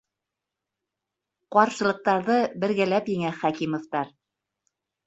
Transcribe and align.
Ҡаршылыҡтарҙы 1.57 2.41
бергәләп 2.65 3.17
еңә 3.17 3.39
Хәкимовтар. 3.45 4.13